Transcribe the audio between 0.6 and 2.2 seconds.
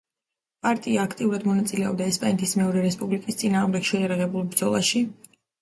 პარტია აქტიურად მონაწილეობდა